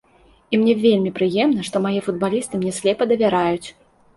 І 0.55 0.59
мне 0.61 0.73
вельмі 0.85 1.11
прыемна, 1.19 1.65
што 1.69 1.81
мае 1.85 1.99
футбалісты 2.07 2.53
мне 2.63 2.73
слепа 2.79 3.09
давяраюць. 3.13 3.67